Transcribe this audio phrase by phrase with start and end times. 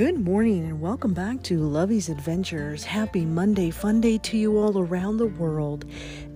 [0.00, 2.84] Good morning and welcome back to Lovey's Adventures.
[2.84, 5.84] Happy Monday Fun Day to you all around the world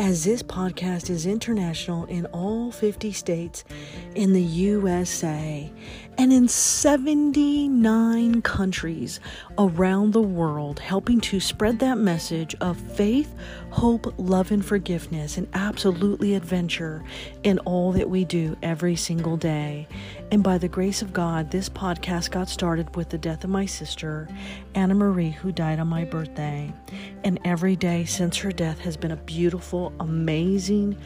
[0.00, 3.62] as this podcast is international in all 50 states
[4.16, 5.72] in the USA
[6.18, 9.20] and in 79 countries
[9.58, 13.34] around the world, helping to spread that message of faith,
[13.70, 17.02] hope, love, and forgiveness, and absolutely adventure
[17.42, 19.88] in all that we do every single day.
[20.30, 23.66] And by the grace of God, this podcast got started with the death of my
[23.66, 24.28] sister,
[24.74, 26.72] Anna Marie, who died on my birthday.
[27.24, 30.96] And every day since her death has been a beautiful, amazing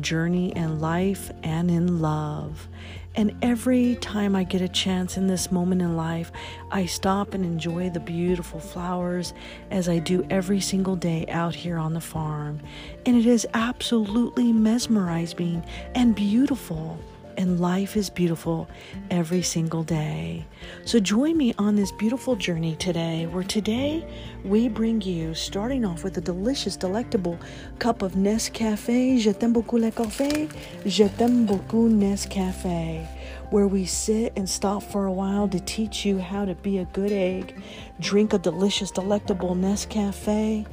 [0.00, 2.68] journey in life and in love.
[3.16, 6.30] And every time I get a chance in this moment in life,
[6.70, 9.32] I stop and enjoy the beautiful flowers
[9.70, 12.60] as I do every single day out here on the farm.
[13.06, 16.98] And it is absolutely mesmerizing and beautiful
[17.36, 18.68] and life is beautiful
[19.10, 20.46] every single day.
[20.84, 24.06] So join me on this beautiful journey today, where today
[24.46, 27.38] we bring you, starting off with a delicious, delectable
[27.78, 29.18] cup of Nescafe.
[29.18, 30.48] Je t'aime beaucoup le café.
[30.84, 33.06] Je t'aime beaucoup Nescafe.
[33.50, 36.84] Where we sit and stop for a while to teach you how to be a
[36.86, 37.54] good egg,
[38.00, 40.66] drink a delicious, delectable Nescafe,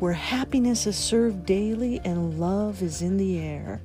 [0.00, 3.80] where happiness is served daily and love is in the air.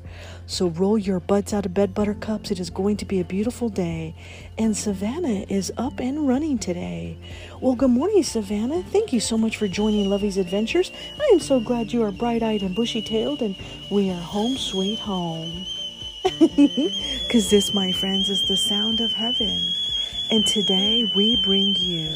[0.48, 2.52] So roll your butts out of bed, buttercups.
[2.52, 4.16] It is going to be a beautiful day.
[4.58, 7.18] And Savannah is up and running today.
[7.60, 8.84] Well, good morning, Savannah.
[8.84, 10.94] Thank you so much for joining Lovey's Adventures.
[11.20, 13.58] I am so glad you are bright eyed and bushy tailed, and
[13.92, 15.66] we are home sweet home.
[16.56, 19.74] Because this, my friends, is the sound of heaven.
[20.32, 22.10] And today we bring you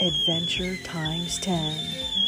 [0.00, 2.23] Adventure Times 10.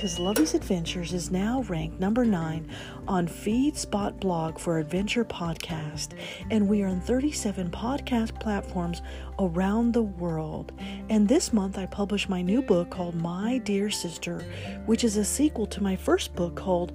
[0.00, 2.70] Because Lovey's Adventures is now ranked number nine
[3.06, 6.14] on FeedSpot blog for Adventure Podcast,
[6.50, 9.02] and we are on 37 podcast platforms
[9.38, 10.72] around the world.
[11.10, 14.42] And this month I published my new book called My Dear Sister,
[14.86, 16.92] which is a sequel to my first book called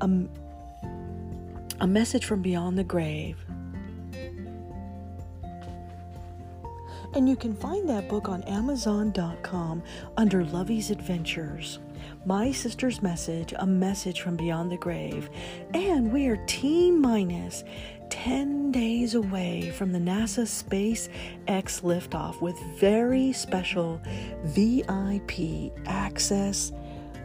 [0.00, 0.08] A,
[1.80, 3.36] a Message from Beyond the Grave.
[7.14, 9.82] And you can find that book on Amazon.com
[10.16, 11.78] under Lovey's Adventures.
[12.24, 15.28] My Sister's Message, a message from beyond the grave.
[15.74, 17.64] And we are T minus
[18.10, 21.08] 10 days away from the NASA Space
[21.48, 24.00] X liftoff with very special
[24.44, 26.72] VIP access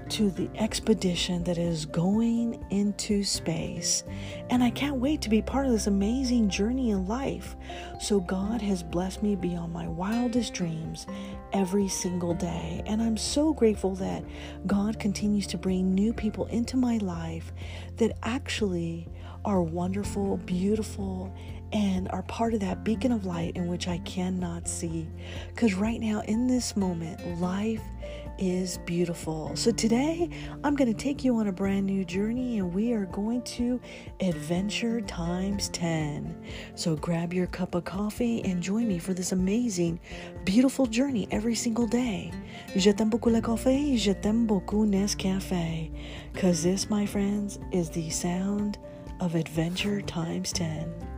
[0.10, 4.04] to the expedition that is going into space.
[4.50, 7.56] And I can't wait to be part of this amazing journey in life.
[8.00, 11.08] So, God has blessed me beyond my wildest dreams
[11.53, 12.81] every single day.
[12.85, 14.24] And I'm so grateful that
[14.66, 17.52] God continues to bring new people into my life
[17.97, 19.08] that actually
[19.46, 21.34] are wonderful, beautiful,
[21.72, 25.08] and are part of that beacon of light in which I cannot see.
[25.50, 27.81] Because right now, in this moment, life
[28.38, 29.56] is beautiful.
[29.56, 30.30] So today,
[30.64, 33.80] I'm going to take you on a brand new journey and we are going to
[34.20, 36.36] adventure times 10.
[36.76, 40.00] So grab your cup of coffee and join me for this amazing,
[40.46, 42.31] beautiful journey every single day.
[42.76, 45.92] Je t'aime beaucoup le café, je t'aime beaucoup Nescafe.
[46.34, 48.78] Because this, my friends, is the sound
[49.20, 51.16] of adventure times 10.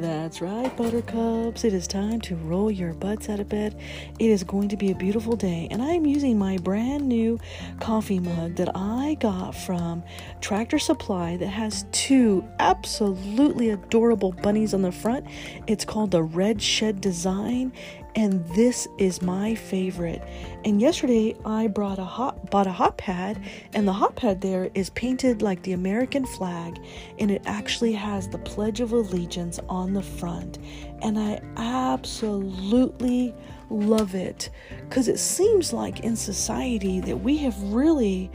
[0.00, 1.62] That's right, buttercups.
[1.62, 3.78] It is time to roll your butts out of bed.
[4.18, 7.38] It is going to be a beautiful day, and I am using my brand new
[7.80, 10.02] coffee mug that I got from
[10.40, 15.26] Tractor Supply that has two absolutely adorable bunnies on the front.
[15.66, 17.70] It's called the Red Shed Design,
[18.14, 20.22] and this is my favorite.
[20.64, 23.40] And yesterday I brought a hot bought a hot pad,
[23.72, 26.78] and the hot pad there is painted like the American flag,
[27.18, 30.58] and it actually has the Pledge of Allegiance on the front.
[31.02, 33.34] And I absolutely
[33.70, 34.50] love it
[34.88, 38.30] because it seems like in society that we have really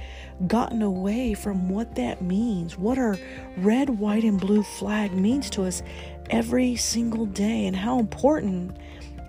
[0.47, 3.17] gotten away from what that means, what our
[3.57, 5.83] red, white, and blue flag means to us
[6.29, 8.77] every single day, and how important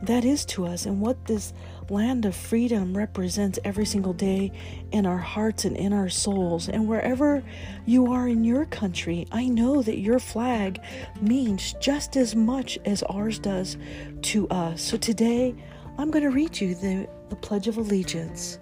[0.02, 1.52] that is to us and what this
[1.88, 4.52] land of freedom represents every single day
[4.93, 6.69] in our hearts and in our souls.
[6.69, 7.43] And wherever
[7.87, 10.81] you are in your country, I know that your flag
[11.20, 13.76] means just as much as ours does
[14.22, 14.82] to us.
[14.82, 15.54] So today,
[15.99, 18.58] I'm going to read you the, the Pledge of Allegiance.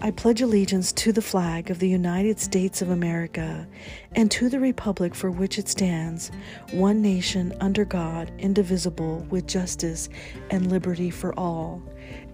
[0.00, 3.66] I pledge allegiance to the flag of the United States of America
[4.12, 6.30] and to the republic for which it stands,
[6.72, 10.08] one nation under God, indivisible, with justice
[10.50, 11.82] and liberty for all.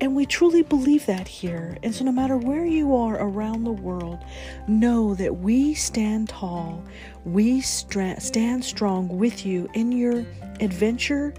[0.00, 1.76] And we truly believe that here.
[1.82, 4.18] And so, no matter where you are around the world,
[4.66, 6.82] know that we stand tall,
[7.24, 10.24] we stand strong with you in your
[10.60, 11.34] adventure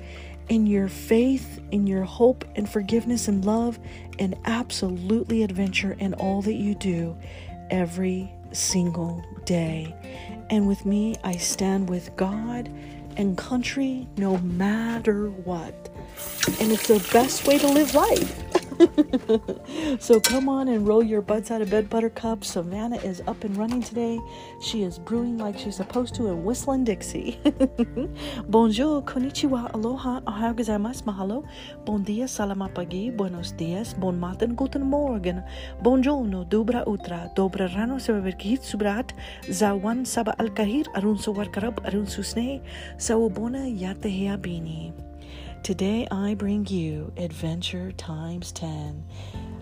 [0.51, 3.79] in your faith, in your hope and forgiveness and love,
[4.19, 7.15] and absolutely adventure in all that you do
[7.69, 9.95] every single day.
[10.49, 12.69] And with me, I stand with God
[13.15, 15.89] and country no matter what.
[16.59, 18.50] And it's the best way to live life.
[19.99, 22.43] so come on and roll your butts out of bed, Buttercup.
[22.43, 24.19] Savannah is up and running today.
[24.61, 27.39] She is brewing like she's supposed to and whistling Dixie.
[28.49, 31.43] Bonjour, konnichiwa, aloha, ohayou gozaimasu, mahalo.
[31.85, 35.43] Bon dia, salamat pagi, buenos dias, bon matin, guten morgen.
[35.83, 39.13] Buongiorno, dobra utra, dobra rano, sebeberkihit subrat,
[39.49, 42.61] zawan saba al-kahir, arun sawar karab, arun susne,
[42.97, 45.10] sawubona yatehea bini.
[45.63, 49.05] Today I bring you Adventure Times 10.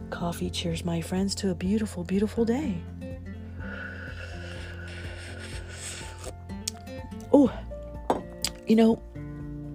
[0.09, 2.77] Coffee cheers, my friends, to a beautiful, beautiful day.
[7.33, 7.51] Oh,
[8.65, 9.01] you know,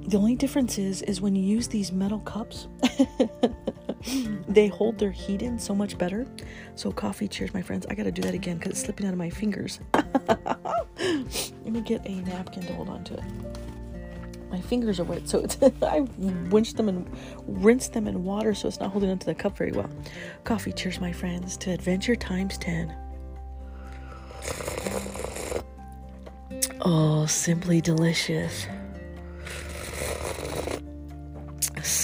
[0.06, 2.68] the only difference is is when you use these metal cups,
[4.48, 6.26] they hold their heat in so much better.
[6.74, 7.84] So coffee cheers, my friends.
[7.90, 9.78] I gotta do that again because it's slipping out of my fingers.
[9.92, 13.73] Let me get a napkin to hold on to it
[14.50, 16.00] my fingers are wet, so it's, I
[16.50, 17.10] winch them and
[17.46, 19.90] rinse them in water so it's not holding onto the cup very well.
[20.44, 22.94] Coffee, cheers, my friends, to adventure times 10.
[26.80, 28.66] Oh, simply delicious.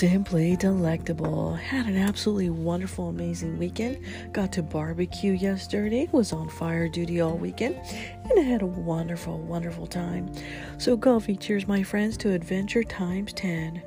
[0.01, 1.53] Simply delectable.
[1.53, 3.99] Had an absolutely wonderful, amazing weekend.
[4.33, 6.09] Got to barbecue yesterday.
[6.11, 7.77] Was on fire duty all weekend.
[8.25, 10.33] And had a wonderful, wonderful time.
[10.79, 13.83] So, coffee cheers, my friends, to Adventure Times 10.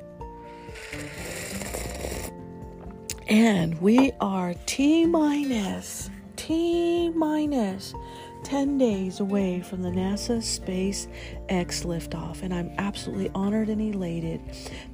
[3.26, 6.10] And we are T minus.
[6.36, 7.92] T minus
[8.42, 14.40] 10 days away from the NASA SpaceX liftoff, and I'm absolutely honored and elated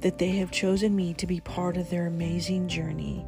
[0.01, 3.25] that they have chosen me to be part of their amazing journey.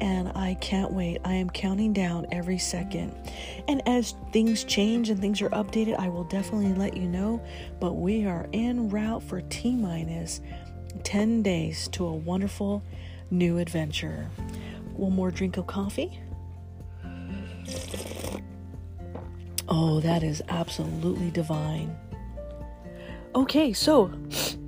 [0.00, 1.20] And I can't wait.
[1.24, 3.14] I am counting down every second.
[3.68, 7.42] And as things change and things are updated, I will definitely let you know.
[7.80, 10.40] But we are en route for T minus
[11.04, 12.82] 10 days to a wonderful
[13.30, 14.28] new adventure.
[14.94, 16.20] One more drink of coffee.
[19.74, 21.96] Oh, that is absolutely divine.
[23.34, 24.12] Okay, so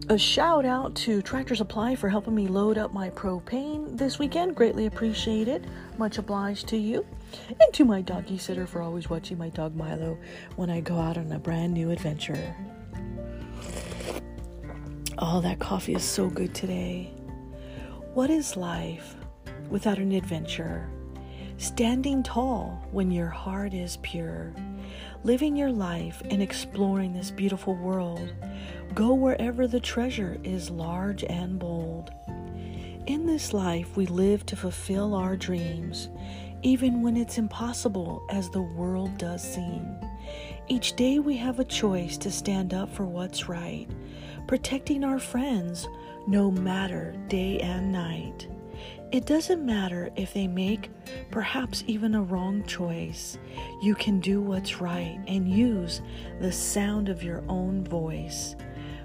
[0.08, 4.56] a shout out to Tractor Supply for helping me load up my propane this weekend.
[4.56, 5.66] Greatly appreciated.
[5.98, 7.04] Much obliged to you.
[7.48, 10.16] And to my doggy sitter for always watching my dog Milo
[10.56, 12.56] when I go out on a brand new adventure.
[15.18, 17.12] Oh, that coffee is so good today.
[18.14, 19.16] What is life
[19.68, 20.88] without an adventure?
[21.58, 24.54] Standing tall when your heart is pure
[25.24, 28.32] living your life and exploring this beautiful world.
[28.94, 32.12] Go wherever the treasure is large and bold.
[33.06, 36.10] In this life, we live to fulfill our dreams,
[36.62, 39.96] even when it's impossible as the world does seem.
[40.68, 43.86] Each day, we have a choice to stand up for what's right,
[44.46, 45.88] protecting our friends
[46.26, 48.46] no matter day and night.
[49.12, 50.90] It doesn't matter if they make
[51.30, 53.38] perhaps even a wrong choice.
[53.80, 56.02] You can do what's right and use
[56.40, 58.56] the sound of your own voice.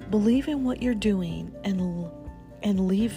[0.10, 2.10] Believe in what you're doing and
[2.63, 3.15] and leave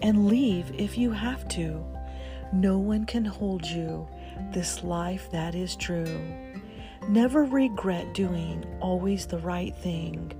[0.00, 1.84] and leave if you have to.
[2.52, 4.06] No one can hold you
[4.52, 6.20] this life that is true.
[7.08, 10.32] Never regret doing always the right thing.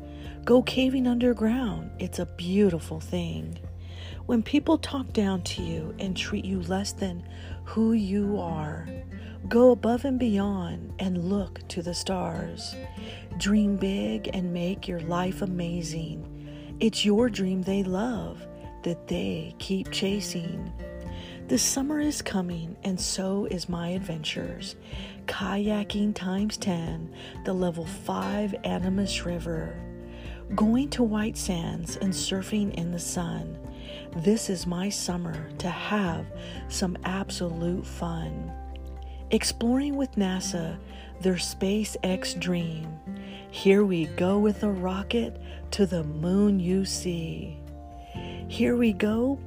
[0.45, 1.91] Go caving underground.
[1.99, 3.59] It's a beautiful thing.
[4.27, 7.23] When people talk down to you and treat you less than
[7.65, 8.89] who you are,
[9.49, 12.75] go above and beyond and look to the stars.
[13.39, 16.77] Dream big and make your life amazing.
[16.81, 18.47] It's your dream they love
[18.83, 20.73] that they keep chasing.
[21.49, 24.77] The summer is coming, and so is my adventures.
[25.25, 27.11] Kayaking times 10,
[27.47, 29.75] the level 5 Animas River.
[30.55, 33.59] Going to White Sands and surfing in the sun.
[34.19, 36.27] This is my summer to have
[36.67, 38.51] some absolute fun.
[39.31, 40.77] Exploring with NASA,
[41.21, 42.99] their SpaceX dream.
[43.53, 47.61] Here we go with a rocket to the moon, you see.
[48.49, 49.39] Here we go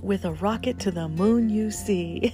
[0.00, 2.32] with a rocket to the moon, you see.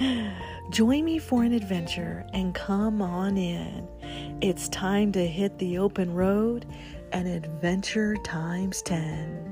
[0.70, 3.88] Join me for an adventure and come on in.
[4.40, 6.66] It's time to hit the open road
[7.10, 9.51] and adventure times 10